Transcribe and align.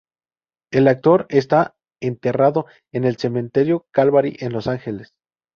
El 0.71 0.87
actor 0.87 1.27
está 1.29 1.75
enterrado 2.01 2.65
en 2.91 3.03
el 3.03 3.17
cementerio 3.17 3.85
Calvary 3.91 4.35
en 4.39 4.51
Los 4.51 4.65
Ángeles. 4.65 5.13